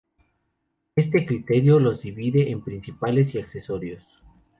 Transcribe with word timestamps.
Este 0.95 1.27
criterio 1.27 1.79
los 1.79 2.01
divide 2.01 2.49
en 2.49 2.63
principales 2.63 3.35
y 3.35 3.39
accesorios. 3.39 4.03